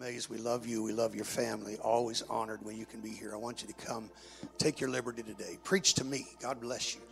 [0.00, 0.82] Mays, we love you.
[0.82, 1.76] We love your family.
[1.76, 3.34] Always honored when you can be here.
[3.34, 4.08] I want you to come.
[4.56, 5.58] Take your liberty today.
[5.62, 6.26] Preach to me.
[6.40, 7.02] God bless you.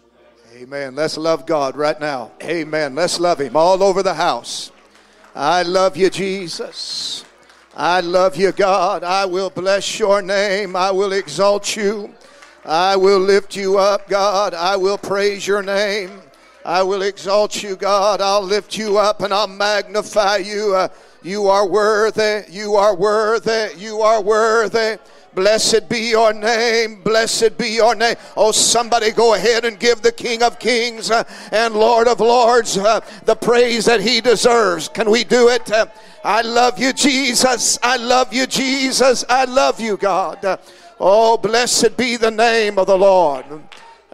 [0.56, 0.94] Amen.
[0.94, 2.32] Let's love God right now.
[2.42, 2.94] Amen.
[2.94, 4.72] Let's love Him all over the house.
[5.34, 7.26] I love you, Jesus.
[7.76, 9.04] I love you, God.
[9.04, 10.74] I will bless your name.
[10.74, 12.14] I will exalt you.
[12.64, 14.54] I will lift you up, God.
[14.54, 16.22] I will praise your name.
[16.64, 18.22] I will exalt you, God.
[18.22, 20.74] I'll lift you up and I'll magnify you.
[20.74, 20.88] Uh,
[21.22, 22.44] you are worthy.
[22.50, 23.70] You are worthy.
[23.76, 24.98] You are worthy.
[25.34, 27.02] Blessed be your name.
[27.02, 28.16] Blessed be your name.
[28.36, 32.76] Oh, somebody go ahead and give the King of Kings uh, and Lord of Lords
[32.76, 34.88] uh, the praise that he deserves.
[34.88, 35.70] Can we do it?
[35.70, 35.86] Uh,
[36.24, 37.78] I love you, Jesus.
[37.82, 39.24] I love you, Jesus.
[39.28, 40.44] I love you, God.
[40.44, 40.56] Uh,
[40.98, 43.44] oh, blessed be the name of the Lord.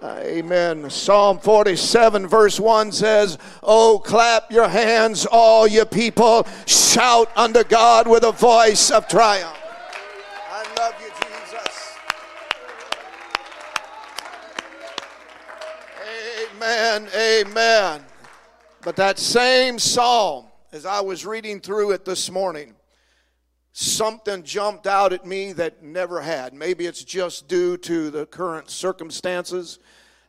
[0.05, 0.91] Amen.
[0.91, 6.47] Psalm 47, verse 1 says, Oh, clap your hands, all you people.
[6.67, 9.57] Shout unto God with a voice of triumph.
[10.51, 11.97] I love you, Jesus.
[16.53, 17.09] Amen.
[17.17, 18.05] Amen.
[18.83, 22.75] But that same psalm, as I was reading through it this morning,
[23.73, 26.53] something jumped out at me that never had.
[26.53, 29.79] Maybe it's just due to the current circumstances.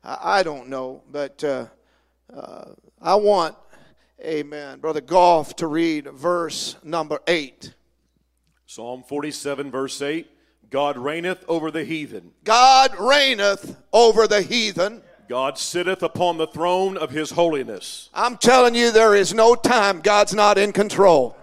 [0.06, 1.66] I don't know, but uh,
[2.32, 2.66] uh,
[3.02, 3.56] I want,
[4.24, 7.74] amen, Brother Goff to read verse number 8.
[8.68, 10.30] Psalm 47, verse 8
[10.70, 12.32] God reigneth over the heathen.
[12.44, 15.02] God reigneth over the heathen.
[15.28, 18.10] God sitteth upon the throne of his holiness.
[18.14, 21.36] I'm telling you, there is no time God's not in control.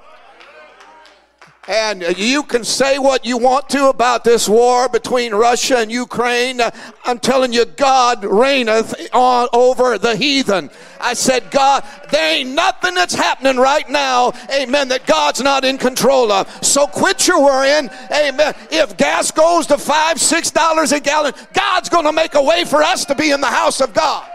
[1.69, 6.61] And you can say what you want to about this war between Russia and Ukraine.
[7.05, 10.71] I'm telling you, God reigneth on over the heathen.
[11.01, 15.79] I said, God, there ain't nothing that's happening right now, amen, that God's not in
[15.79, 16.49] control of.
[16.65, 18.55] So quit your worrying, amen.
[18.73, 22.65] If gas goes to five, six dollars a gallon, God's going to make a way
[22.65, 24.29] for us to be in the house of God.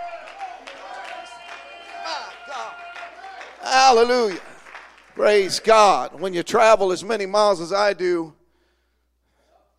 [3.62, 4.40] Hallelujah.
[5.18, 6.22] Praise God.
[6.22, 8.36] When you travel as many miles as I do,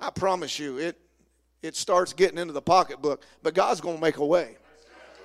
[0.01, 0.99] I promise you, it,
[1.63, 3.23] it starts getting into the pocketbook.
[3.45, 4.57] But God's going to make a way.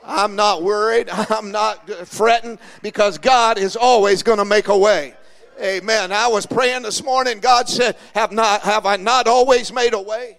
[0.03, 1.09] I'm not worried.
[1.12, 5.16] I'm not fretting because God is always going to make a way.
[5.59, 6.12] Amen.
[6.12, 7.40] I was praying this morning.
[7.40, 10.38] God said, "Have not have I not always made a way?"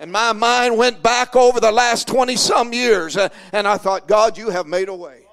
[0.00, 4.08] And my mind went back over the last 20 some years uh, and I thought,
[4.08, 5.27] "God, you have made a way."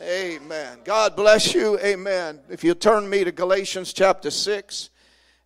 [0.00, 0.78] Amen.
[0.84, 1.76] God bless you.
[1.80, 2.38] Amen.
[2.48, 4.90] If you turn me to Galatians chapter 6.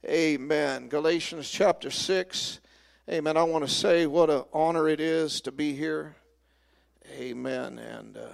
[0.07, 0.89] Amen.
[0.89, 2.61] Galatians chapter 6.
[3.09, 3.39] Amen.
[3.39, 6.17] I want to say what an honor it is to be here.
[7.19, 7.79] Amen.
[7.79, 8.27] And uh,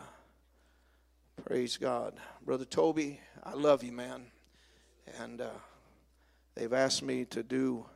[1.47, 2.15] praise God.
[2.45, 4.25] Brother Toby, I love you, man.
[5.21, 5.51] And uh,
[6.57, 7.87] they've asked me to do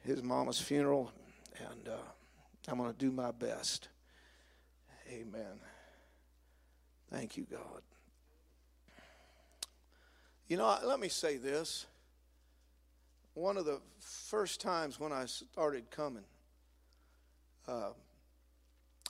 [0.00, 1.12] his mama's funeral,
[1.58, 1.96] and uh,
[2.66, 3.88] I'm going to do my best.
[5.08, 5.60] Amen.
[7.14, 7.82] Thank you, God.
[10.48, 11.86] You know, let me say this.
[13.34, 16.24] One of the first times when I started coming,
[17.68, 17.90] uh,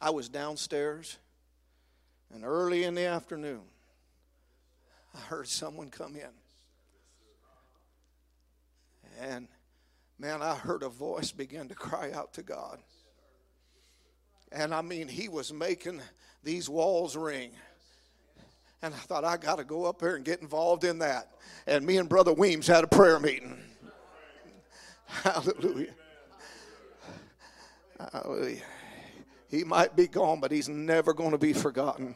[0.03, 1.17] I was downstairs,
[2.35, 3.63] and early in the afternoon,
[5.15, 6.29] I heard someone come in.
[9.19, 9.49] And
[10.19, 12.81] man, I heard a voice begin to cry out to God.
[14.53, 16.03] And I mean, he was making
[16.43, 17.53] these walls ring.
[18.85, 21.31] And I thought, I got to go up there and get involved in that.
[21.67, 23.57] And me and Brother Weems had a prayer meeting.
[25.07, 25.95] Hallelujah.
[28.13, 28.61] Hallelujah.
[29.49, 32.15] He might be gone, but he's never going to be forgotten.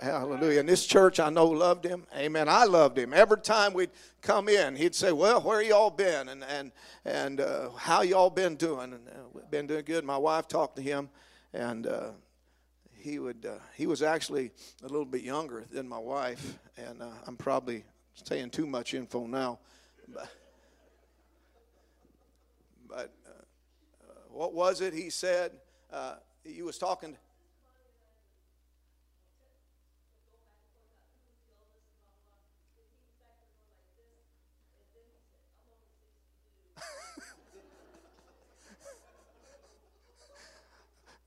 [0.00, 0.60] Hallelujah.
[0.60, 2.06] And this church I know loved him.
[2.16, 2.48] Amen.
[2.48, 3.12] I loved him.
[3.12, 3.90] Every time we'd
[4.22, 6.28] come in, he'd say, Well, where y'all been?
[6.28, 6.70] And and
[7.04, 8.92] and uh, how y'all been doing?
[8.92, 10.04] And uh, been doing good.
[10.04, 11.08] My wife talked to him
[11.52, 12.10] and uh,
[12.98, 14.50] he would uh, he was actually
[14.82, 19.26] a little bit younger than my wife, and uh, I'm probably saying too much info
[19.26, 19.58] now,
[20.08, 20.28] but
[22.88, 25.52] but uh, uh what was it he said?
[25.92, 27.16] Uh, he was talking.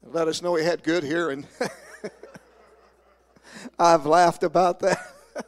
[0.03, 1.45] Let us know he had good hearing.
[3.79, 4.99] I've laughed about that.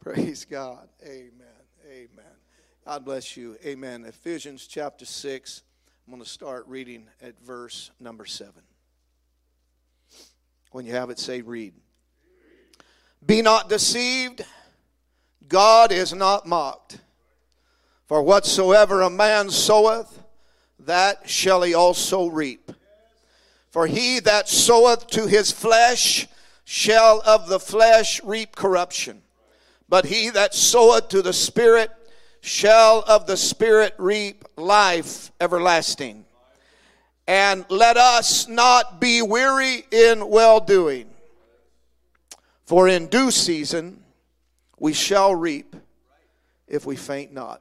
[0.00, 0.88] Praise God.
[1.02, 1.30] Amen.
[1.86, 2.24] Amen.
[2.84, 3.56] God bless you.
[3.64, 4.04] Amen.
[4.04, 5.62] Ephesians chapter 6.
[6.06, 8.52] I'm going to start reading at verse number 7.
[10.70, 11.74] When you have it, say, read.
[13.24, 14.44] Be not deceived.
[15.48, 16.98] God is not mocked.
[18.06, 20.22] For whatsoever a man soweth,
[20.80, 22.72] that shall he also reap.
[23.74, 26.28] For he that soweth to his flesh
[26.62, 29.20] shall of the flesh reap corruption.
[29.88, 31.90] But he that soweth to the Spirit
[32.40, 36.24] shall of the Spirit reap life everlasting.
[37.26, 41.10] And let us not be weary in well doing.
[42.66, 44.04] For in due season
[44.78, 45.74] we shall reap
[46.68, 47.60] if we faint not.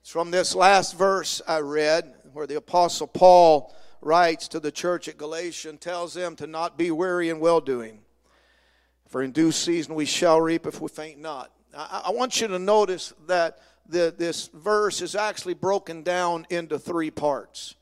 [0.00, 5.08] It's from this last verse I read where the Apostle Paul writes to the church
[5.08, 8.00] at Galatia tells them to not be weary in well doing.
[9.08, 11.52] For in due season we shall reap if we faint not.
[11.76, 13.58] I, I want you to notice that
[13.88, 17.74] the, this verse is actually broken down into three parts.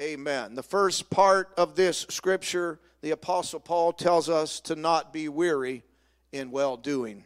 [0.00, 0.54] Amen.
[0.54, 5.84] The first part of this scripture, the Apostle Paul tells us to not be weary
[6.32, 7.24] in well doing.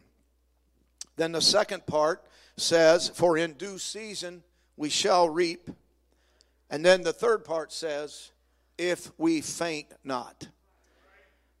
[1.15, 2.23] Then the second part
[2.57, 4.43] says, For in due season
[4.77, 5.69] we shall reap.
[6.69, 8.31] And then the third part says,
[8.77, 10.47] If we faint not.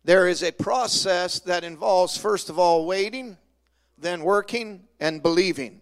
[0.05, 3.37] There is a process that involves, first of all, waiting,
[3.97, 5.81] then working, and believing.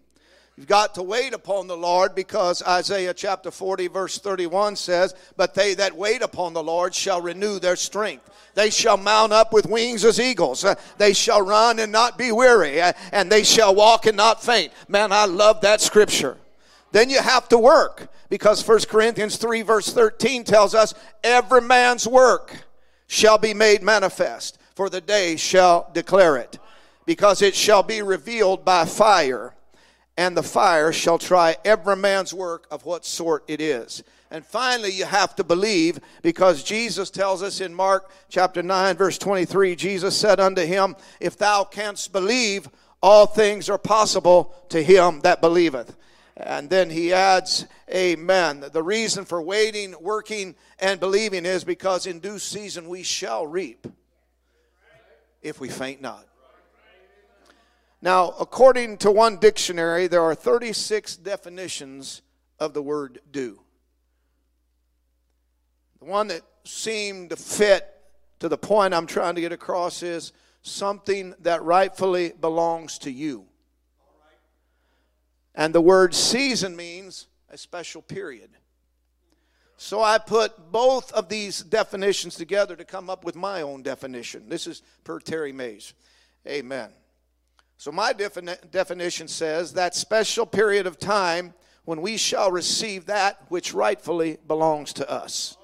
[0.56, 5.54] You've got to wait upon the Lord because Isaiah chapter 40, verse 31 says, But
[5.54, 8.28] they that wait upon the Lord shall renew their strength.
[8.54, 10.64] They shall mount up with wings as eagles.
[10.64, 14.42] Uh, they shall run and not be weary, uh, and they shall walk and not
[14.42, 14.72] faint.
[14.88, 16.36] Man, I love that scripture.
[16.92, 22.06] Then you have to work because 1 Corinthians 3, verse 13 tells us, Every man's
[22.06, 22.64] work
[23.06, 26.58] shall be made manifest, for the day shall declare it,
[27.06, 29.54] because it shall be revealed by fire
[30.18, 34.02] and the fire shall try every man's work of what sort it is.
[34.32, 39.16] And finally, you have to believe because Jesus tells us in Mark chapter 9, verse
[39.16, 42.68] 23 Jesus said unto him, If thou canst believe,
[43.00, 45.96] all things are possible to him that believeth.
[46.38, 48.64] And then he adds, Amen.
[48.72, 53.86] The reason for waiting, working, and believing is because in due season we shall reap
[55.42, 56.26] if we faint not.
[58.00, 62.22] Now, according to one dictionary, there are 36 definitions
[62.60, 63.60] of the word do.
[65.98, 67.92] The one that seemed to fit
[68.38, 70.32] to the point I'm trying to get across is
[70.62, 73.47] something that rightfully belongs to you.
[75.58, 78.50] And the word season means a special period.
[79.76, 84.48] So I put both of these definitions together to come up with my own definition.
[84.48, 85.94] This is per Terry Mays.
[86.46, 86.90] Amen.
[87.76, 93.40] So, my defini- definition says that special period of time when we shall receive that
[93.48, 95.56] which rightfully belongs to us.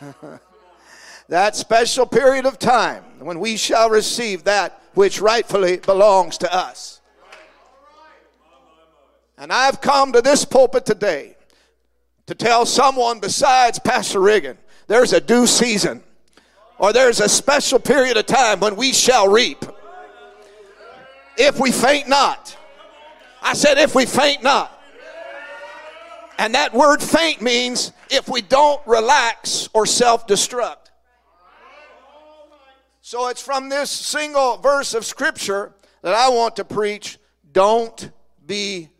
[1.28, 7.00] that special period of time when we shall receive that which rightfully belongs to us.
[9.38, 11.36] And I've come to this pulpit today
[12.26, 16.02] to tell someone besides Pastor Riggin there's a due season
[16.78, 19.64] or there's a special period of time when we shall reap
[21.36, 22.56] if we faint not.
[23.42, 24.72] I said, if we faint not.
[26.38, 30.90] And that word faint means if we don't relax or self destruct.
[33.00, 35.72] So it's from this single verse of Scripture
[36.02, 37.18] that I want to preach
[37.52, 38.10] don't
[38.44, 38.90] be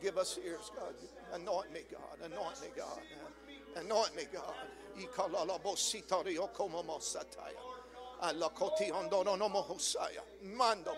[0.00, 0.94] give us ears, God.
[1.34, 2.16] Anoint me, God.
[2.24, 3.00] Anoint me, God.
[3.76, 4.54] Anoint me, God.
[10.42, 10.96] Mando.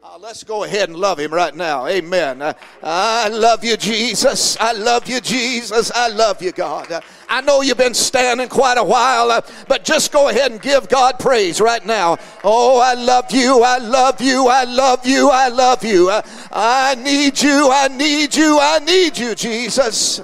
[0.00, 1.84] Uh, let's go ahead and love him right now.
[1.88, 2.40] Amen.
[2.40, 2.52] Uh,
[2.84, 4.56] I love you, Jesus.
[4.60, 5.90] I love you, Jesus.
[5.92, 6.92] I love you, God.
[6.92, 10.62] Uh, I know you've been standing quite a while, uh, but just go ahead and
[10.62, 12.16] give God praise right now.
[12.44, 13.64] Oh, I love you.
[13.64, 14.46] I love you.
[14.46, 15.30] I love you.
[15.30, 16.10] I love you.
[16.10, 17.68] Uh, I need you.
[17.72, 18.56] I need you.
[18.60, 20.22] I need you, Jesus.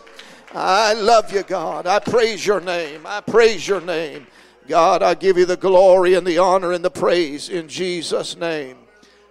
[0.55, 1.89] I love you, God.
[1.89, 3.01] I praise your name.
[3.07, 4.29] I praise your name.
[4.69, 8.77] God, I give you the glory and the honor and the praise in Jesus' name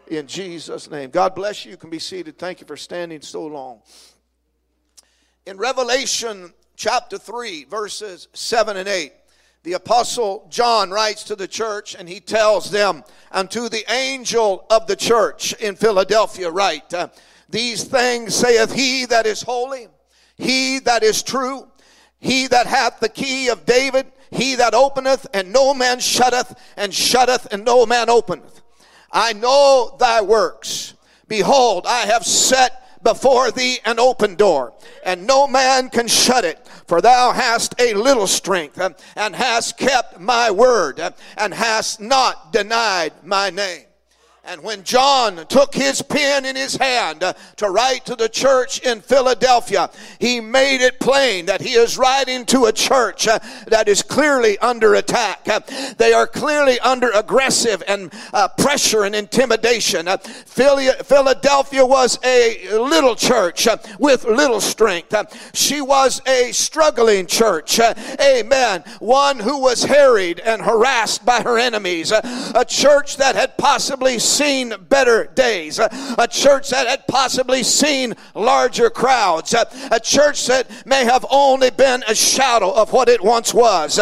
[0.08, 1.10] in Jesus' name.
[1.10, 1.72] God bless you.
[1.72, 2.38] You can be seated.
[2.38, 3.82] Thank you for standing so long.
[5.46, 9.14] In Revelation chapter 3, verses 7 and 8,
[9.64, 14.88] the apostle John writes to the church and he tells them, Unto the angel of
[14.88, 17.08] the church in Philadelphia, write, uh,
[17.50, 19.88] These things saith he that is holy,
[20.36, 21.68] He that is true,
[22.20, 26.94] he that hath the key of David, he that openeth and no man shutteth, and
[26.94, 28.53] shutteth and no man openeth.
[29.14, 30.96] I know thy works.
[31.28, 34.74] Behold, I have set before thee an open door,
[35.06, 36.60] and no man can shut it.
[36.88, 38.80] For thou hast a little strength,
[39.16, 41.00] and hast kept my word,
[41.38, 43.86] and hast not denied my name.
[44.46, 48.80] And when John took his pen in his hand uh, to write to the church
[48.80, 53.88] in Philadelphia, he made it plain that he is writing to a church uh, that
[53.88, 55.48] is clearly under attack.
[55.48, 55.62] Uh,
[55.98, 58.12] they are clearly under aggressive and
[58.58, 60.10] pressure and intimidation.
[60.46, 63.66] Philadelphia was a little church
[63.98, 65.16] with little strength.
[65.54, 67.80] she was a struggling church.
[68.20, 68.84] amen.
[69.00, 72.12] One who was harried and harassed by her enemies.
[72.12, 78.90] a church that had possibly seen better days, a church that had possibly seen larger
[78.90, 84.00] crowds, a church that may have only been a shadow of what it once was.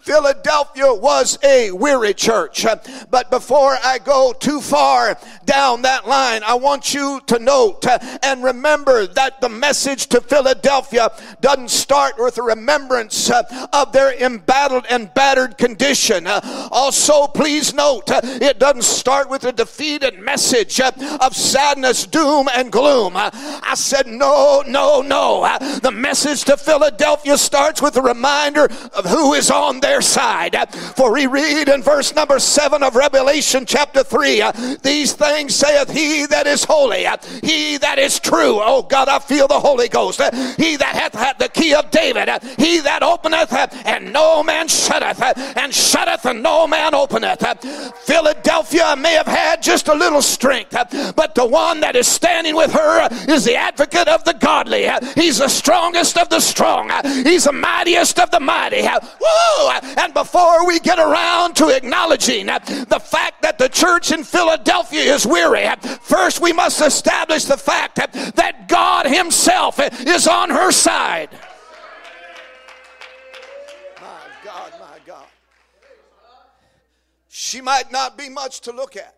[0.00, 2.64] Philadelphia was a weary church.
[3.10, 7.98] But before I go too far down that line, I want you to note uh,
[8.22, 13.42] and remember that the message to Philadelphia doesn't start with a remembrance uh,
[13.72, 16.26] of their embattled and battered condition.
[16.26, 22.48] Uh, also, please note, it doesn't start with a defeated message uh, of sadness, doom,
[22.54, 23.14] and gloom.
[23.14, 25.42] Uh, I said, no, no, no.
[25.42, 30.56] Uh, the message to Philadelphia starts with a reminder of who is on their side.
[30.96, 34.42] For we read in verse number 7 of Revelation chapter 3
[34.82, 37.06] These things saith he that is holy,
[37.42, 38.60] he that is true.
[38.62, 40.20] Oh God, I feel the Holy Ghost.
[40.56, 43.52] He that hath had the key of David, he that openeth
[43.86, 45.20] and no man shutteth,
[45.56, 47.44] and shutteth and no man openeth.
[48.04, 50.72] Philadelphia may have had just a little strength,
[51.16, 54.88] but the one that is standing with her is the advocate of the godly.
[55.14, 56.90] He's the strongest of the strong.
[57.04, 58.82] He's the mightiest of the mighty.
[58.82, 59.70] Woo!
[59.96, 65.26] And before we get around to acknowledging the fact that the church in Philadelphia is
[65.26, 65.68] weary,
[66.00, 71.30] first we must establish the fact that God Himself is on her side.
[74.00, 75.26] My God, my God.
[77.28, 79.17] She might not be much to look at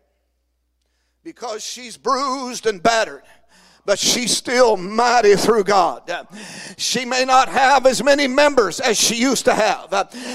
[1.23, 3.21] because she's bruised and battered
[3.85, 6.09] but she's still mighty through God.
[6.77, 9.91] She may not have as many members as she used to have,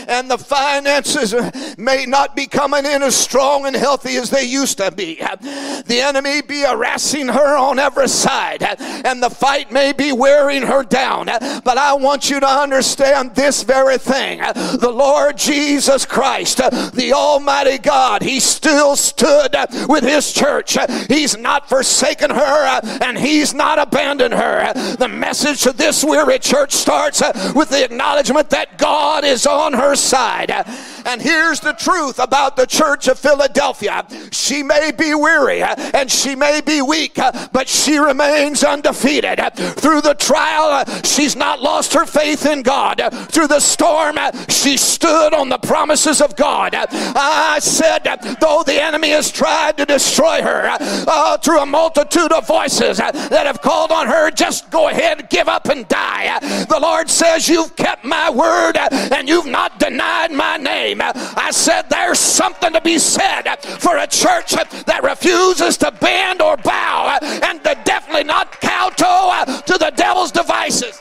[0.08, 1.34] and the finances
[1.78, 5.16] may not be coming in as strong and healthy as they used to be.
[5.16, 10.82] The enemy be harassing her on every side, and the fight may be wearing her
[10.82, 11.26] down.
[11.26, 17.78] But I want you to understand this very thing the Lord Jesus Christ, the Almighty
[17.78, 19.54] God, He still stood
[19.88, 20.76] with His church.
[21.08, 24.72] He's not forsaken her, and He He's not abandoned her.
[24.98, 27.20] The message to this weary church starts
[27.54, 30.50] with the acknowledgement that God is on her side.
[31.06, 36.10] And here's the truth about the church of Philadelphia she may be weary uh, and
[36.10, 39.38] she may be weak, uh, but she remains undefeated.
[39.38, 43.00] Uh, through the trial, she's not lost her faith in God.
[43.30, 46.74] Through the storm, she stood on the promises of God.
[46.74, 48.02] I said,
[48.40, 52.98] though the enemy has tried to destroy her uh, oh, through a multitude of voices,
[52.98, 56.38] that have called on her, just go ahead, give up, and die.
[56.68, 60.95] The Lord says, You've kept my word and you've not denied my name.
[61.00, 66.56] I said, There's something to be said for a church that refuses to bend or
[66.56, 71.00] bow and to definitely not kowtow to the devil's devices.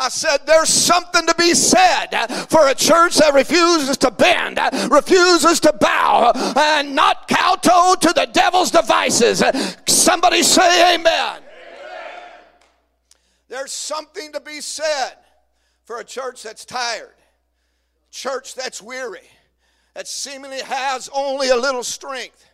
[0.00, 4.58] I said, there's something to be said for a church that refuses to bend,
[4.90, 9.42] refuses to bow, and not kowtow to the devil's devices.
[9.86, 11.04] Somebody say amen.
[11.06, 11.42] amen.
[13.48, 15.16] There's something to be said
[15.84, 17.14] for a church that's tired,
[18.10, 19.28] church that's weary,
[19.92, 22.48] that seemingly has only a little strength,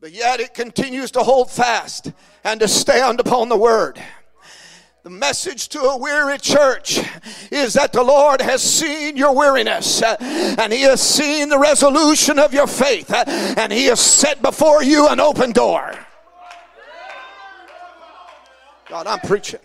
[0.00, 2.10] but yet it continues to hold fast
[2.42, 4.02] and to stand upon the word.
[5.06, 6.98] The message to a weary church
[7.52, 12.40] is that the Lord has seen your weariness uh, and He has seen the resolution
[12.40, 13.22] of your faith uh,
[13.56, 15.94] and He has set before you an open door.
[18.88, 19.60] God, I'm preaching.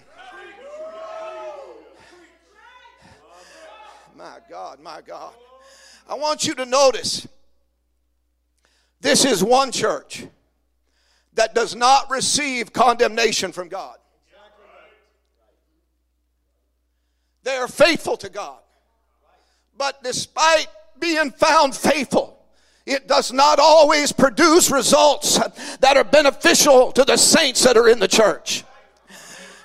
[4.15, 5.33] My God, my God.
[6.07, 7.27] I want you to notice
[8.99, 10.23] this is one church
[11.33, 13.97] that does not receive condemnation from God.
[17.43, 18.59] They are faithful to God.
[19.77, 20.67] But despite
[21.01, 22.37] being found faithful.
[22.85, 25.39] It does not always produce results
[25.79, 28.63] that are beneficial to the saints that are in the church.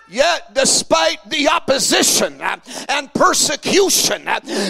[0.08, 2.40] Yet, despite the opposition
[2.88, 4.24] and persecution,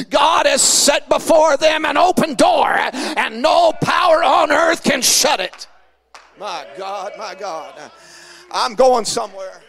[0.09, 5.41] God has set before them an open door, and no power on earth can shut
[5.41, 5.67] it.
[6.39, 7.75] My God, my God.
[8.51, 9.61] I'm going somewhere.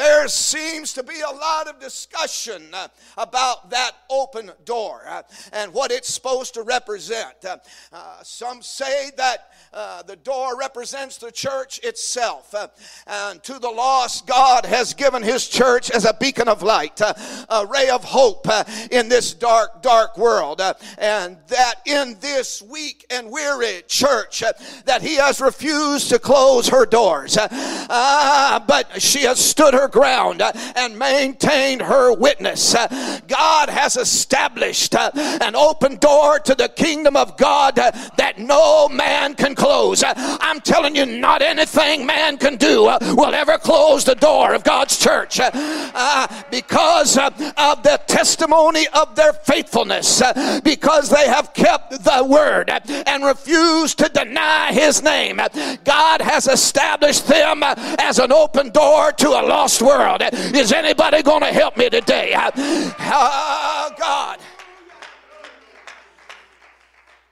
[0.00, 2.88] There seems to be a lot of discussion uh,
[3.18, 7.44] about that open door uh, and what it's supposed to represent.
[7.44, 7.58] Uh,
[7.92, 12.54] uh some say that uh, the door represents the church itself.
[12.54, 12.68] Uh,
[13.06, 17.66] and to the lost, God has given His church as a beacon of light, a
[17.66, 18.46] ray of hope
[18.90, 20.62] in this dark, dark world.
[20.96, 24.42] And that in this weak and weary church,
[24.86, 27.36] that He has refused to close her doors.
[27.36, 32.74] but she has stood her ground uh, and maintained her witness.
[32.74, 38.88] Uh, God has established uh, an open door to the kingdom of God that no
[38.88, 40.02] man can close.
[40.06, 44.98] I'm telling you, not anything man can do will ever close the door of God's
[44.98, 50.22] church uh, because of the testimony of their faithfulness,
[50.62, 52.70] because they have kept the word
[53.06, 55.40] and refused to deny his name.
[55.84, 60.22] God has established them as an open door to a lost world.
[60.32, 62.34] Is anybody going to help me today?
[62.36, 64.38] Oh, God.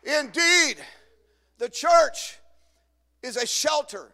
[0.04, 0.76] Indeed.
[1.58, 2.38] The church
[3.22, 4.12] is a shelter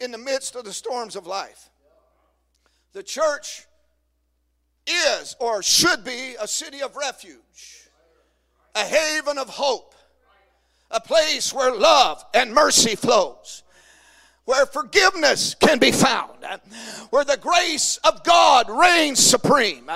[0.00, 1.70] in the midst of the storms of life.
[2.92, 3.66] The church
[4.86, 7.88] is or should be a city of refuge,
[8.74, 9.94] a haven of hope,
[10.90, 13.63] a place where love and mercy flows,
[14.44, 16.44] where forgiveness can be found,
[17.10, 19.90] where the grace of God reigns supreme.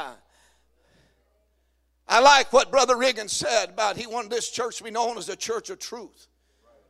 [2.11, 5.29] I like what Brother Reagan said about he wanted this church to be known as
[5.29, 6.27] a church of truth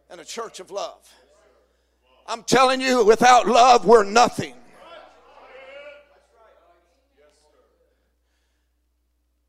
[0.09, 1.09] and a church of love.
[2.27, 4.55] I'm telling you, without love, we're nothing.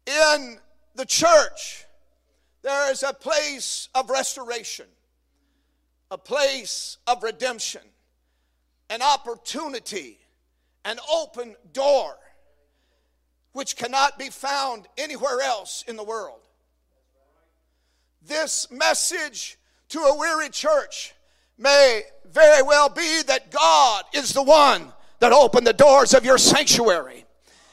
[0.08, 0.58] In
[0.96, 1.86] the church,
[2.64, 4.88] there is a place of restoration,
[6.10, 7.82] a place of redemption,
[8.90, 10.18] an opportunity,
[10.86, 12.16] an open door,
[13.54, 16.40] which cannot be found anywhere else in the world.
[18.26, 19.58] This message
[19.90, 21.14] to a weary church
[21.58, 26.38] may very well be that God is the one that opened the doors of your
[26.38, 27.26] sanctuary.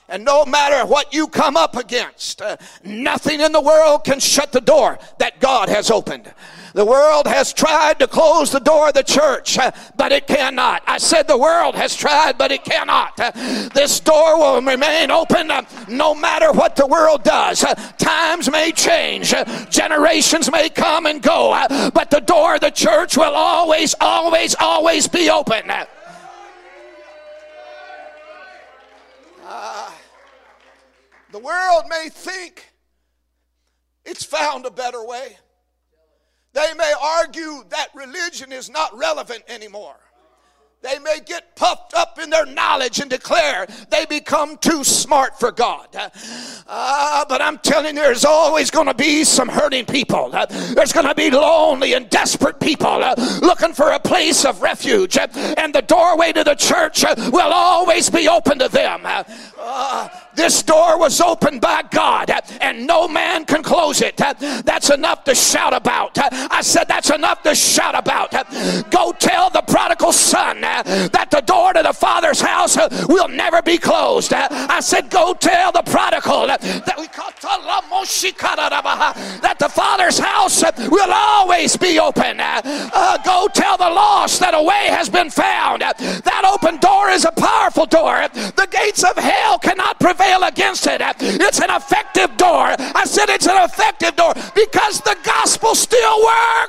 [0.08, 4.52] And no matter what you come up against, uh, nothing in the world can shut
[4.52, 6.32] the door that God has opened.
[6.76, 10.82] The world has tried to close the door of the church, uh, but it cannot.
[10.86, 13.18] I said the world has tried, but it cannot.
[13.18, 13.30] Uh,
[13.72, 17.64] this door will remain open uh, no matter what the world does.
[17.96, 19.32] Times may change,
[19.70, 21.58] generations may come and go,
[21.94, 25.72] but the door of the church will always, always, always be open.
[29.46, 29.90] Uh,
[31.32, 32.70] the world may think
[34.04, 35.38] it's found a better way.
[36.56, 39.96] They may argue that religion is not relevant anymore.
[40.80, 45.52] They may get puffed up in their knowledge and declare they become too smart for
[45.52, 45.88] God.
[46.66, 50.30] Uh, but I'm telling you, there's always going to be some hurting people.
[50.32, 54.62] Uh, there's going to be lonely and desperate people uh, looking for a place of
[54.62, 55.18] refuge.
[55.18, 59.02] and the doorway to the church uh, will always be open to them.
[60.36, 64.16] This door was opened by God and no man can close it.
[64.18, 66.18] That's enough to shout about.
[66.20, 68.30] I said, That's enough to shout about.
[68.90, 72.76] Go tell the prodigal son that the door to the Father's house
[73.08, 74.32] will never be closed.
[74.32, 76.60] I said, Go tell the prodigal that,
[76.98, 77.06] we
[79.42, 82.40] that the Father's house will always be open.
[82.40, 85.82] Uh, go tell the lost that a way has been found.
[85.82, 88.28] That open door is a powerful door.
[88.32, 91.00] The gates of hell cannot prevail against it.
[91.20, 92.74] It's an effective door.
[92.78, 96.65] I said it's an effective door because the gospel still works.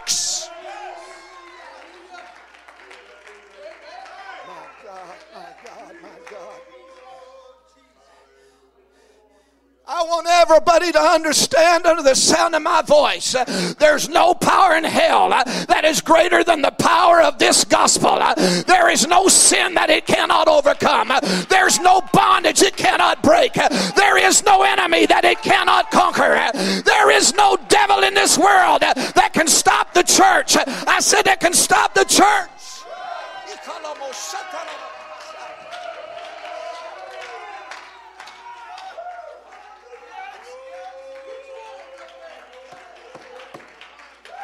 [10.07, 13.43] Want everybody to understand under the sound of my voice uh,
[13.77, 18.09] there's no power in hell uh, that is greater than the power of this gospel.
[18.09, 21.11] Uh, there is no sin that it cannot overcome.
[21.49, 23.53] There's no bondage it cannot break.
[23.53, 26.51] There is no enemy that it cannot conquer.
[26.53, 30.55] There is no devil in this world that can stop the church.
[30.87, 32.49] I said that can stop the church.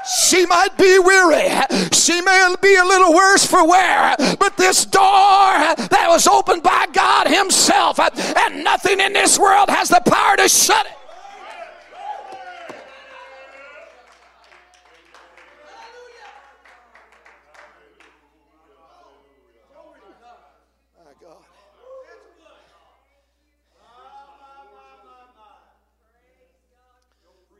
[0.05, 1.49] She might be weary.
[1.93, 4.15] She may be a little worse for wear.
[4.37, 9.89] But this door that was opened by God Himself, and nothing in this world has
[9.89, 10.91] the power to shut it.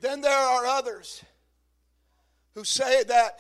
[0.02, 1.24] Then there are others
[2.56, 3.40] who say that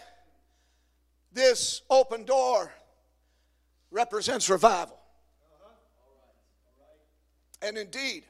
[1.31, 2.71] this open door
[3.91, 4.99] represents revival.
[7.61, 8.25] And indeed,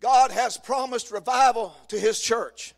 [0.00, 2.74] God has promised revival to his church.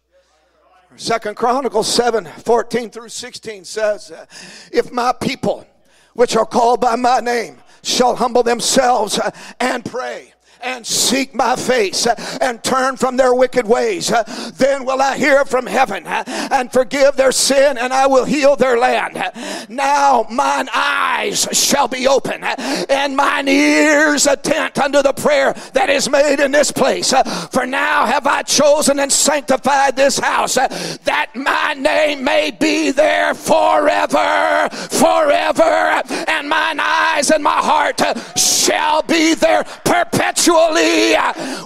[0.96, 4.26] Second Chronicles 7 14 through 16 says, uh,
[4.70, 5.66] If my people,
[6.12, 9.18] which are called by my name, shall humble themselves
[9.58, 10.31] and pray
[10.62, 14.10] and seek my face uh, and turn from their wicked ways.
[14.10, 14.22] Uh,
[14.56, 18.56] then will I hear from heaven uh, and forgive their sin and I will heal
[18.56, 19.20] their land.
[19.68, 26.08] Now mine eyes shall be open and mine ears attent unto the prayer that is
[26.08, 27.12] made in this place.
[27.50, 33.34] For now have I chosen and sanctified this house that my name may be there
[33.34, 38.00] forever, forever, and mine eyes and my heart
[38.36, 40.51] shall be there perpetually.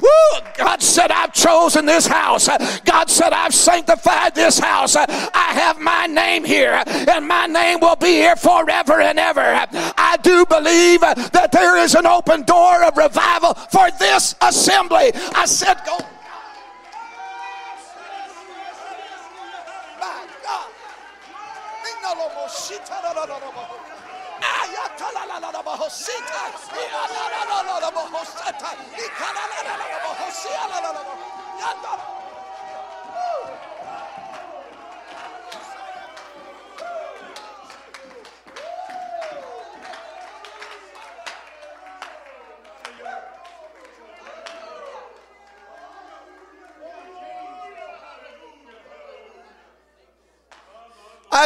[0.01, 0.41] Woo!
[0.57, 2.49] God said, I've chosen this house.
[2.85, 4.97] God said, I've sanctified this house.
[4.97, 9.43] I have my name here, and my name will be here forever and ever.
[9.43, 15.13] I do believe that there is an open door of revival for this assembly.
[15.35, 15.99] I said, Go.
[20.01, 20.71] My God.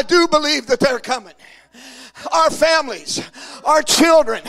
[0.01, 1.35] I do believe that they're coming
[2.41, 3.23] our families,
[3.65, 4.43] our children,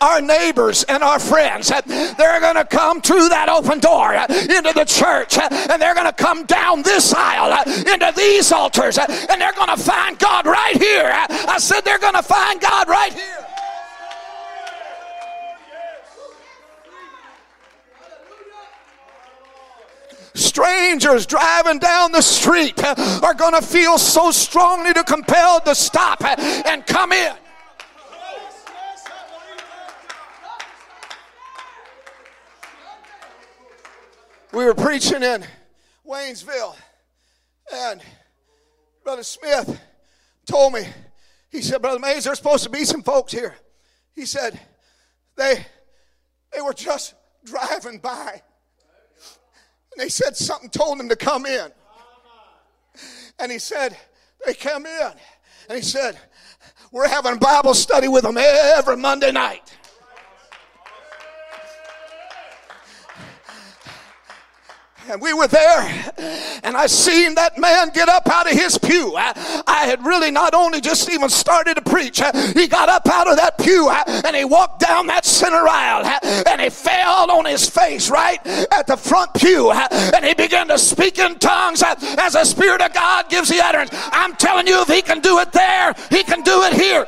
[0.00, 1.68] our neighbors, and our friends.
[1.68, 6.12] They're going to come through that open door into the church and they're going to
[6.12, 11.10] come down this aisle into these altars and they're going to find God right here.
[11.12, 13.45] I said they're going to find God right here.
[21.00, 26.22] Strangers driving down the street are going to feel so strongly to compelled to stop
[26.24, 27.34] and come in.
[34.52, 35.44] We were preaching in
[36.06, 36.76] Waynesville,
[37.74, 38.00] and
[39.04, 39.78] Brother Smith
[40.46, 40.84] told me,
[41.50, 43.54] he said, Brother Mays, there's supposed to be some folks here.
[44.14, 44.58] He said,
[45.36, 45.66] they,
[46.54, 48.40] they were just driving by
[49.96, 51.70] they said something told him to come in.
[53.38, 53.96] And he said,
[54.44, 55.12] They come in.
[55.68, 56.18] And he said,
[56.92, 59.76] We're having Bible study with them every Monday night.
[65.08, 66.12] And we were there,
[66.64, 69.14] and I seen that man get up out of his pew.
[69.16, 73.06] I, I, had really not only just even started to preach, uh, he got up
[73.06, 76.70] out of that pew uh, and he walked down that center aisle uh, and he
[76.70, 81.38] fell on his face right at the front pew and he began to speak in
[81.38, 83.90] tongues as the Spirit of God gives the utterance.
[83.92, 87.06] I'm telling you, if he can do it there, he can do it here.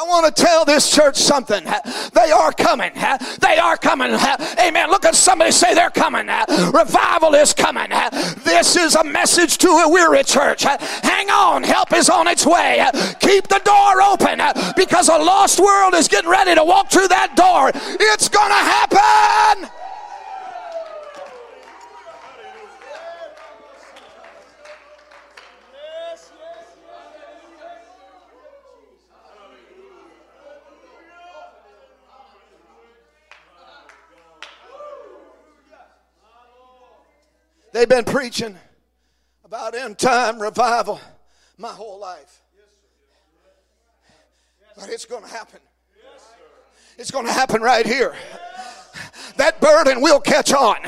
[0.00, 1.62] I want to tell this church something.
[1.62, 2.90] They are coming.
[3.40, 4.12] They are coming.
[4.58, 4.88] Amen.
[4.88, 6.26] Look at somebody say they're coming.
[6.72, 7.90] Revival is coming.
[8.42, 10.62] This is a message to a weary church.
[10.62, 11.64] Hang on.
[11.64, 12.82] Help is on its way.
[13.20, 14.40] Keep the door open
[14.74, 17.70] because a lost world is getting ready to walk through that door.
[17.74, 19.79] It's going to happen.
[37.72, 38.56] They've been preaching
[39.44, 41.00] about end time revival
[41.56, 42.42] my whole life.
[44.76, 45.60] But it's going to happen.
[46.98, 48.14] It's going to happen right here.
[49.36, 50.78] That burden will catch on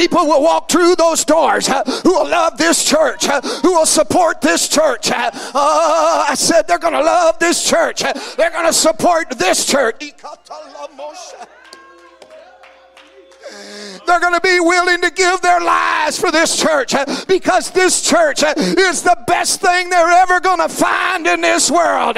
[0.00, 4.66] people will walk through those doors who will love this church, who will support this
[4.68, 5.10] church.
[5.10, 8.02] Uh, I said they're going to love this church.
[8.36, 10.02] They're going to support this church.
[14.06, 18.02] They're going to be willing to give their lives for this church uh, because this
[18.02, 22.16] church uh, is the best thing they're ever going to find in this world.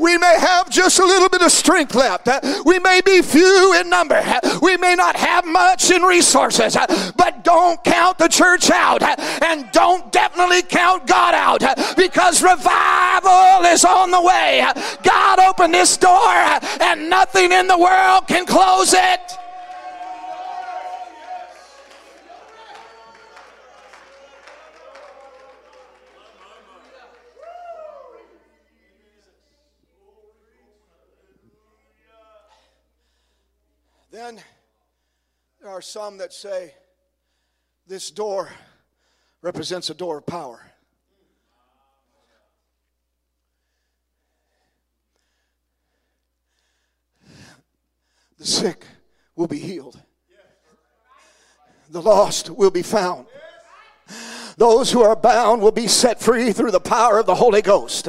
[0.00, 2.26] We may have just a little bit of strength left.
[2.26, 4.16] Uh, We may be few in number.
[4.16, 6.74] Uh, We may not have much in resources.
[6.76, 6.86] uh,
[7.16, 9.02] But don't count the church out.
[9.42, 11.62] And don't definitely count God out
[11.96, 14.66] because revival is on the way.
[15.02, 16.34] God opened this door
[16.80, 19.20] and nothing in the world can close it.
[34.22, 34.38] Then
[35.62, 36.74] there are some that say
[37.86, 38.50] this door
[39.40, 40.60] represents a door of power.
[48.36, 48.84] The sick
[49.36, 49.98] will be healed,
[51.88, 53.26] the lost will be found.
[54.58, 58.08] Those who are bound will be set free through the power of the Holy Ghost.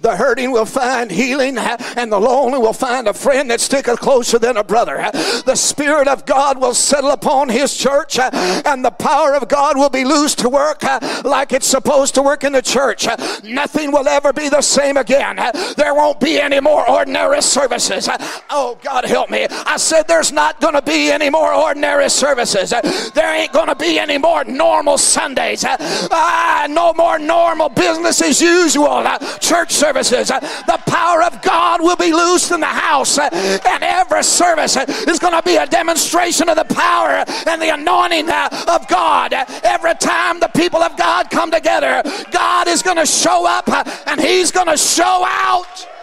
[0.00, 4.38] The hurting will find healing, and the lonely will find a friend that sticketh closer
[4.38, 5.10] than a brother.
[5.44, 9.90] The Spirit of God will settle upon His church, and the power of God will
[9.90, 10.82] be loosed to work
[11.24, 13.06] like it's supposed to work in the church.
[13.44, 15.36] Nothing will ever be the same again.
[15.76, 18.08] There won't be any more ordinary services.
[18.50, 19.46] Oh, God help me.
[19.50, 22.70] I said there's not going to be any more ordinary services.
[22.70, 25.64] There ain't going to be any more normal Sundays.
[25.66, 29.04] Ah, no more normal business as usual
[29.40, 30.30] church services.
[30.30, 34.76] Uh, The power of God will be loosed in the house, uh, and every service
[34.76, 39.32] uh, is going to be a demonstration of the power and the anointing of God.
[39.62, 43.68] Every time the people of God come together, God is going to show up
[44.08, 45.95] and He's going to show out.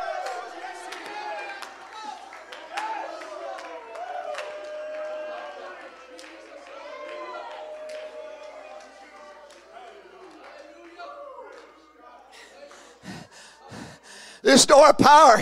[14.44, 15.42] This door of power,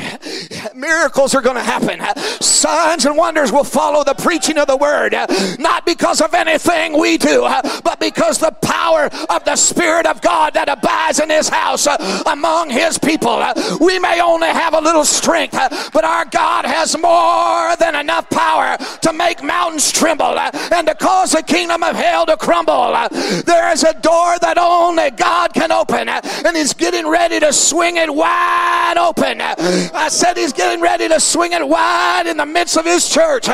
[0.75, 1.99] miracles are going to happen.
[2.39, 5.15] Signs and wonders will follow the preaching of the word,
[5.57, 7.41] not because of anything we do,
[7.83, 11.87] but because the power of the Spirit of God that abides in His house
[12.27, 13.43] among His people.
[13.79, 15.57] We may only have a little strength,
[15.91, 21.31] but our God has more than enough power to make mountains tremble and to cause
[21.31, 22.91] the kingdom of hell to crumble.
[23.09, 27.97] There is a door that only God can open, and He's getting ready to swing
[27.97, 29.41] it wide open.
[29.41, 33.47] I said He's getting ready to swing it wide in the midst of His church.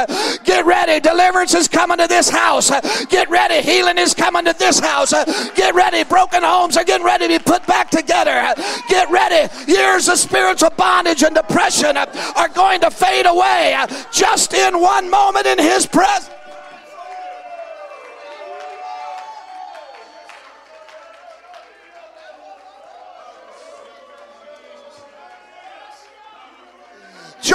[0.44, 1.00] Get ready.
[1.00, 2.70] Deliverance is coming to this house.
[3.06, 3.62] Get ready.
[3.62, 5.12] Healing is coming to this house.
[5.56, 6.04] Get ready.
[6.04, 8.54] Broken homes are getting ready to be put back together.
[8.90, 9.52] Get ready.
[9.72, 13.78] Years of spiritual bondage and depression are going to fade away
[14.12, 16.30] just in one moment in His presence.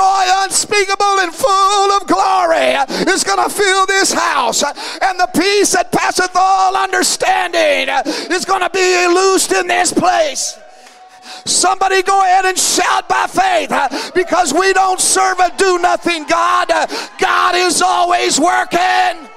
[0.03, 2.75] Joy unspeakable and full of glory
[3.13, 4.63] is going to fill this house.
[4.63, 7.89] And the peace that passeth all understanding
[8.31, 10.59] is going to be loosed in this place.
[11.45, 16.69] Somebody go ahead and shout by faith because we don't serve a do nothing God.
[17.19, 19.32] God is always working.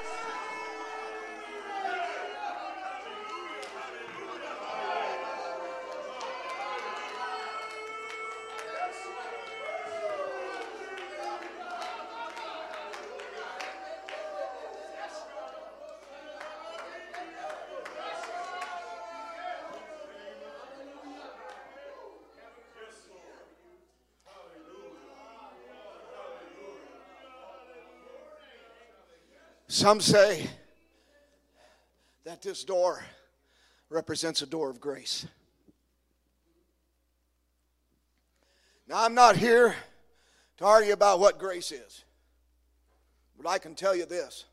[29.76, 30.48] Some say
[32.24, 33.04] that this door
[33.90, 35.26] represents a door of grace.
[38.88, 39.76] Now, I'm not here
[40.56, 42.04] to argue about what grace is,
[43.36, 44.46] but I can tell you this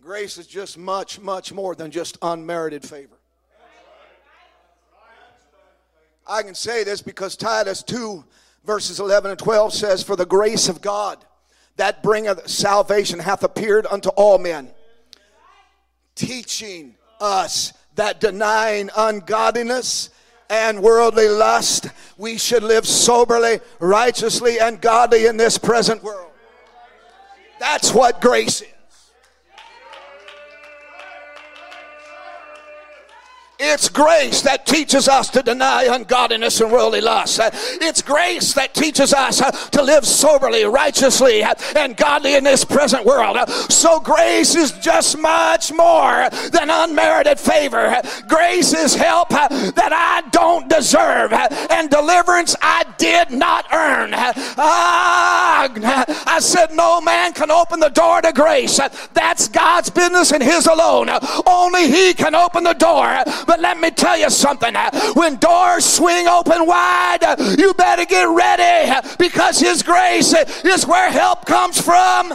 [0.00, 3.18] grace is just much, much more than just unmerited favor.
[6.28, 8.24] I can say this because Titus 2,
[8.64, 11.24] verses 11 and 12 says, For the grace of God
[11.78, 14.70] that bringeth salvation hath appeared unto all men,
[16.14, 20.10] teaching us that denying ungodliness
[20.50, 21.88] and worldly lust.
[22.16, 26.30] We should live soberly, righteously, and godly in this present world.
[27.58, 28.68] That's what grace is.
[33.60, 37.40] It's grace that teaches us to deny ungodliness and worldly lust.
[37.42, 41.42] It's grace that teaches us to live soberly, righteously,
[41.74, 43.36] and godly in this present world.
[43.68, 48.00] So grace is just much more than unmerited favor.
[48.28, 54.10] Grace is help that I don't deserve, and deliverance I did not earn.
[54.14, 55.68] Ah,
[56.26, 58.78] I said, No man can open the door to grace.
[59.14, 61.08] That's God's business and His alone.
[61.46, 63.22] Only He can open the door.
[63.46, 64.74] But let me tell you something.
[65.14, 67.24] When doors swing open wide,
[67.58, 70.34] you better get ready because His grace
[70.64, 72.34] is where help comes from.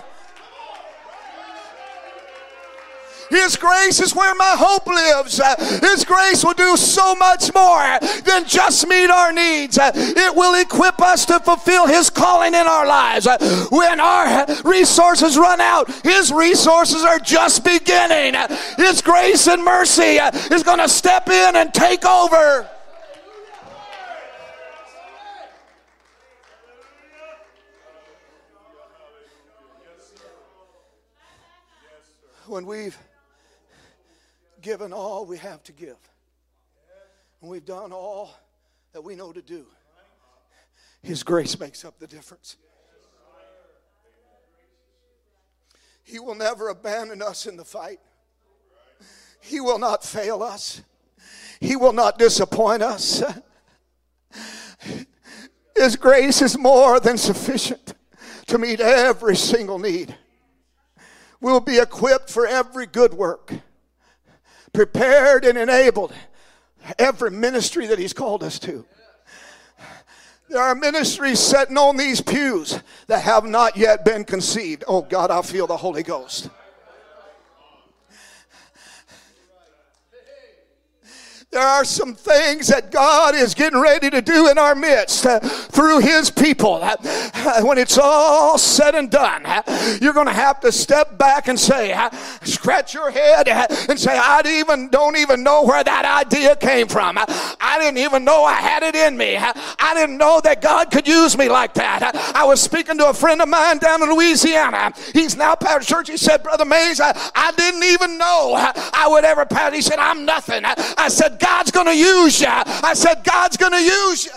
[3.30, 5.42] His grace is where my hope lives.
[5.82, 9.78] His grace will do so much more than just meet our needs.
[9.82, 13.28] It will equip us to fulfill His calling in our lives.
[13.72, 18.36] When our resources run out, His resources are just beginning.
[18.78, 20.20] His grace and mercy
[20.54, 22.70] is going to step in and take over.
[32.46, 32.98] When we've
[34.64, 35.98] given all we have to give.
[37.42, 38.32] And we've done all
[38.94, 39.68] that we know to do.
[41.04, 42.56] His grace makes up the difference.
[46.04, 48.00] He will never abandon us in the fight.
[49.42, 50.82] He will not fail us.
[51.60, 53.22] He will not disappoint us.
[55.76, 57.94] His grace is more than sufficient
[58.48, 60.16] to meet every single need.
[61.42, 63.54] We'll be equipped for every good work
[64.74, 66.14] prepared and enabled
[67.00, 68.86] every ministry that He's called us to.
[70.50, 74.84] There are ministries sitting on these pews that have not yet been conceived.
[74.88, 76.50] Oh God, I feel the Holy Ghost.
[81.54, 85.40] There are some things that God is getting ready to do in our midst uh,
[85.40, 86.80] through His people.
[86.82, 89.62] Uh, when it's all said and done, uh,
[90.02, 92.10] you're going to have to step back and say, uh,
[92.44, 96.88] scratch your head uh, and say, I even don't even know where that idea came
[96.88, 97.20] from.
[97.20, 97.26] Uh,
[97.62, 99.38] I didn't even know I had it in me.
[99.38, 102.16] I didn't know that God could use me like that.
[102.36, 104.92] I was speaking to a friend of mine down in Louisiana.
[105.14, 106.10] He's now pastor church.
[106.10, 109.76] He said, Brother Mays, I, I didn't even know I would ever pastor.
[109.76, 110.64] He said, I'm nothing.
[110.66, 112.48] I said, God's going to use you.
[112.48, 114.32] I said, God's going to use you.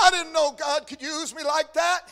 [0.00, 2.08] I didn't know God could use me like that.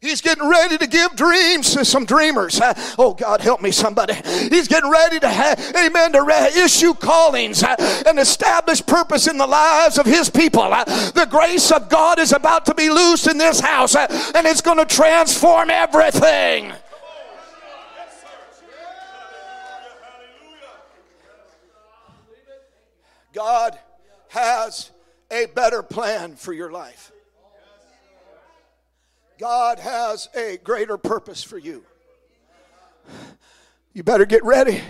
[0.00, 2.60] He's getting ready to give dreams to some dreamers.
[2.98, 4.12] Oh, God, help me, somebody.
[4.50, 9.46] He's getting ready to, have, amen, to re- issue callings and establish purpose in the
[9.46, 10.62] lives of His people.
[10.62, 14.76] The grace of God is about to be loosed in this house, and it's going
[14.78, 16.74] to transform everything.
[23.34, 23.76] God
[24.28, 24.90] has
[25.30, 27.10] a better plan for your life.
[29.38, 31.84] God has a greater purpose for you.
[33.92, 34.80] You better get ready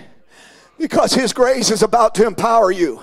[0.79, 3.03] because His grace is about to empower you.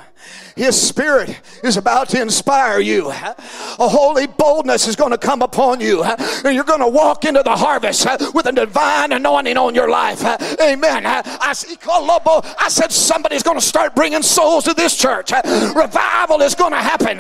[0.55, 3.09] His Spirit is about to inspire you.
[3.09, 7.41] A holy boldness is going to come upon you, and you're going to walk into
[7.41, 10.23] the harvest with a divine anointing on your life.
[10.61, 11.05] Amen.
[11.05, 15.31] I said somebody's going to start bringing souls to this church.
[15.31, 17.17] Revival is going to happen.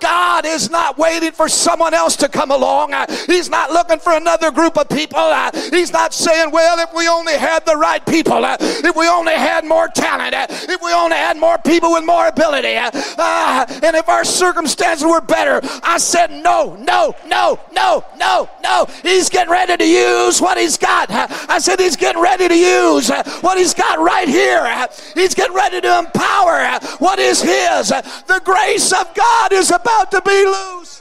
[0.00, 2.92] God is not waiting for someone else to come along.
[3.26, 5.32] He's not looking for another group of people.
[5.70, 9.47] He's not saying, well, if we only had the right people, if we only had
[9.64, 13.64] more more talent, uh, if we only had more people with more ability, uh, uh,
[13.84, 18.86] and if our circumstances were better, I said, no, no, no, no, no, no.
[19.04, 21.10] He's getting ready to use what he's got.
[21.10, 23.08] I said, he's getting ready to use
[23.40, 24.88] what he's got right here.
[25.14, 27.90] He's getting ready to empower what is his.
[27.90, 30.97] The grace of God is about to be loose.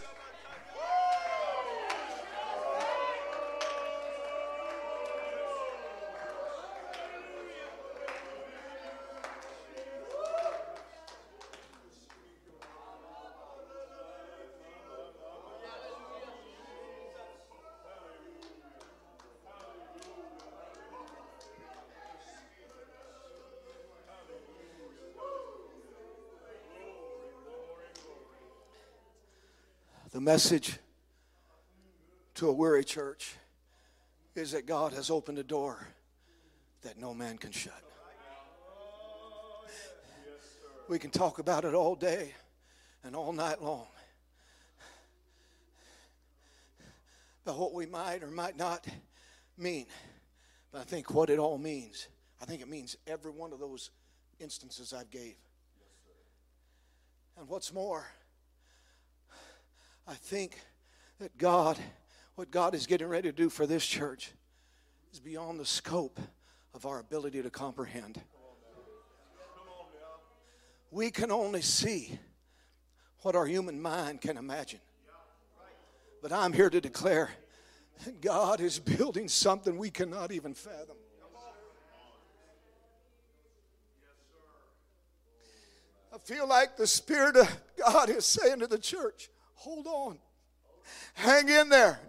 [30.17, 30.79] The message
[32.33, 33.35] to a weary church
[34.33, 35.87] is that God has opened a door
[36.81, 37.79] that no man can shut.
[40.87, 42.33] We can talk about it all day
[43.03, 43.85] and all night long.
[47.45, 48.87] But what we might or might not
[49.55, 49.85] mean.
[50.71, 52.07] But I think what it all means,
[52.41, 53.91] I think it means every one of those
[54.39, 55.35] instances I've gave.
[57.37, 58.07] And what's more,
[60.07, 60.57] I think
[61.19, 61.77] that God,
[62.35, 64.31] what God is getting ready to do for this church,
[65.11, 66.19] is beyond the scope
[66.73, 68.21] of our ability to comprehend.
[70.91, 72.17] We can only see
[73.23, 74.79] what our human mind can imagine.
[76.21, 77.29] But I'm here to declare
[78.05, 80.95] that God is building something we cannot even fathom.
[86.13, 90.17] I feel like the Spirit of God is saying to the church, hold on,
[91.13, 91.99] hang in there.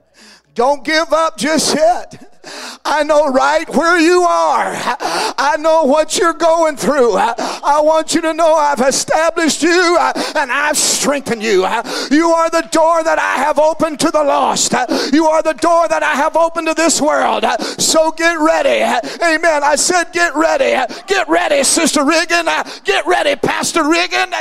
[0.55, 2.41] Don't give up just yet.
[2.85, 4.73] I know right where you are.
[4.75, 7.17] I know what you're going through.
[7.17, 9.97] I want you to know I've established you
[10.35, 11.61] and I've strengthened you.
[12.11, 14.73] You are the door that I have opened to the lost.
[15.13, 17.45] You are the door that I have opened to this world.
[17.79, 18.83] So get ready.
[19.23, 19.63] Amen.
[19.63, 20.75] I said, get ready.
[21.07, 22.47] Get ready, Sister Riggin.
[22.83, 24.33] Get ready, Pastor Riggin.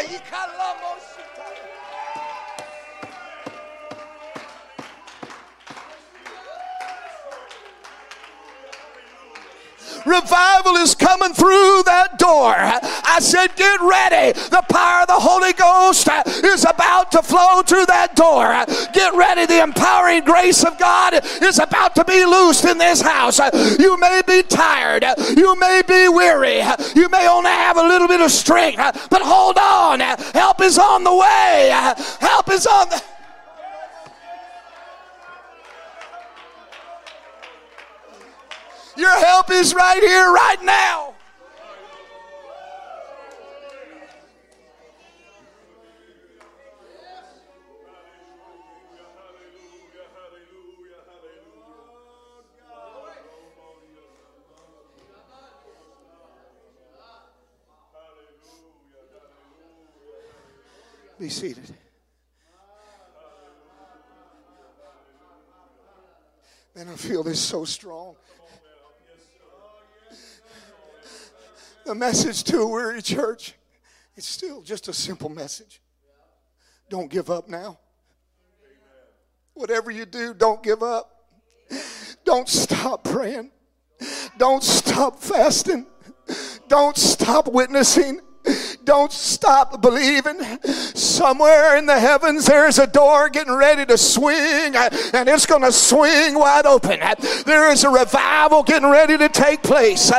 [10.07, 12.55] Revival is coming through that door.
[12.55, 14.31] I said, Get ready.
[14.31, 16.07] The power of the Holy Ghost
[16.43, 18.47] is about to flow through that door.
[18.93, 19.45] Get ready.
[19.45, 23.39] The empowering grace of God is about to be loosed in this house.
[23.79, 25.03] You may be tired.
[25.35, 26.61] You may be weary.
[26.95, 29.99] You may only have a little bit of strength, but hold on.
[29.99, 31.69] Help is on the way.
[32.19, 33.03] Help is on the
[38.97, 41.13] Your help is right here, right now.
[61.19, 61.63] Be seated.
[66.75, 68.15] Man, I feel this so strong.
[71.87, 73.53] The message to a weary church,
[74.17, 75.81] it's still just a simple message.
[76.89, 77.79] Don't give up now.
[79.53, 81.23] Whatever you do, don't give up.
[82.25, 83.51] Don't stop praying.
[84.37, 85.87] Don't stop fasting.
[86.67, 88.19] Don't stop witnessing.
[88.87, 90.39] Don't stop believing.
[90.95, 95.73] Somewhere in the heavens, there's a door getting ready to swing, and it's going to
[95.73, 97.01] swing wide open.
[97.45, 100.09] There is a revival getting ready to take place.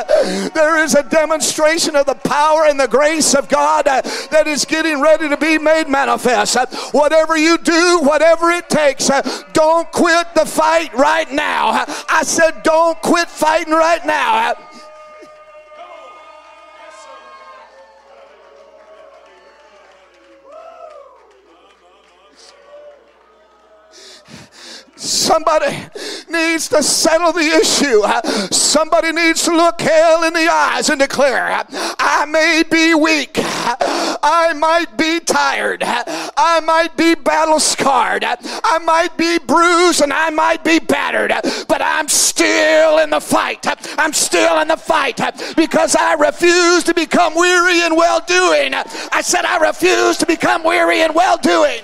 [0.53, 5.01] There is a demonstration of the power and the grace of God that is getting
[5.01, 6.59] ready to be made manifest.
[6.93, 9.11] Whatever you do, whatever it takes,
[9.55, 11.87] don't quit the fight right now.
[12.11, 14.53] I said, don't quit fighting right now.
[24.99, 25.87] Somebody
[26.29, 28.03] needs to settle the issue.
[28.53, 33.39] Somebody needs to look hell in the eyes and declare, I may be weak.
[33.41, 35.83] I might be tired.
[35.85, 38.25] I might be battle scarred.
[38.25, 41.33] I might be bruised and I might be battered.
[41.69, 43.67] But I'm still in the fight.
[43.99, 45.21] I'm still in the fight
[45.57, 48.75] because I refuse to become weary in well doing.
[48.75, 51.83] I said, I refuse to become weary in well doing.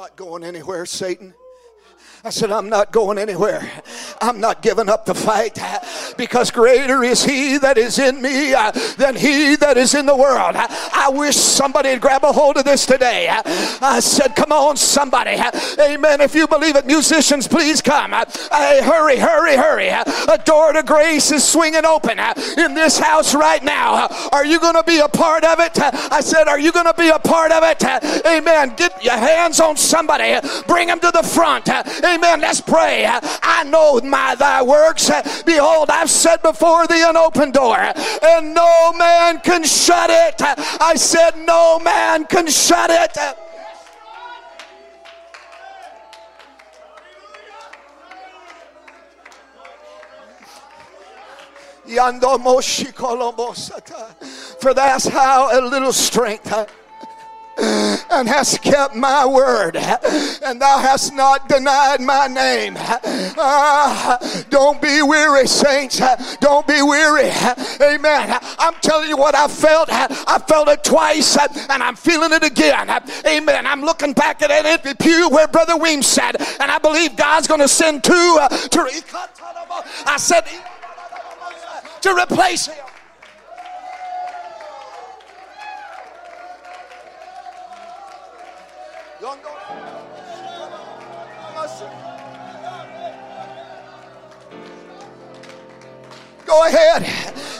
[0.00, 1.34] Not going anywhere, Satan.
[2.22, 3.66] I said, I'm not going anywhere.
[4.20, 5.58] I'm not giving up the fight
[6.18, 10.14] because greater is He that is in me uh, than He that is in the
[10.14, 10.54] world.
[10.54, 13.28] I wish somebody would grab a hold of this today.
[13.30, 15.40] I said, Come on, somebody.
[15.80, 16.20] Amen.
[16.20, 18.10] If you believe it, musicians, please come.
[18.10, 19.88] Hey, hurry, hurry, hurry.
[19.88, 22.18] A door to grace is swinging open
[22.58, 24.08] in this house right now.
[24.30, 25.78] Are you going to be a part of it?
[25.80, 27.82] I said, Are you going to be a part of it?
[28.26, 28.74] Amen.
[28.76, 31.70] Get your hands on somebody, bring them to the front.
[32.14, 32.40] Amen.
[32.40, 33.06] Let's pray.
[33.06, 35.10] I know my thy works.
[35.42, 40.36] Behold, I've set before thee an open door, and no man can shut it.
[40.80, 43.16] I said, No man can shut it.
[54.60, 56.52] For that's how a little strength
[57.60, 62.76] and hast kept my word, and thou hast not denied my name.
[62.78, 64.18] Uh,
[64.50, 66.00] don't be weary, saints.
[66.40, 67.30] Don't be weary.
[67.80, 68.38] Amen.
[68.58, 69.88] I'm telling you what I felt.
[69.90, 72.90] I felt it twice, and I'm feeling it again.
[73.26, 73.66] Amen.
[73.66, 77.46] I'm looking back at an empty pew where Brother Weems sat, and I believe God's
[77.46, 78.90] going to send two uh, to.
[80.06, 80.44] I said
[82.02, 82.84] to replace him.
[96.50, 97.02] Go ahead.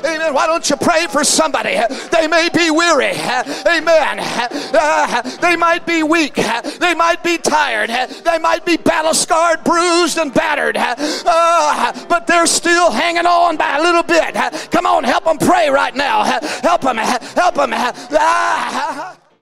[0.05, 0.35] Amen.
[0.35, 1.79] Why don't you pray for somebody?
[2.11, 3.13] They may be weary.
[3.13, 4.19] Amen.
[4.19, 6.35] Uh, they might be weak.
[6.35, 7.91] They might be tired.
[7.91, 10.77] They might be battle scarred, bruised, and battered.
[10.77, 14.35] Uh, but they're still hanging on by a little bit.
[14.73, 16.25] Come on, help them pray right now.
[16.25, 16.97] Help them.
[16.97, 17.73] Help them.
[17.73, 19.15] Uh,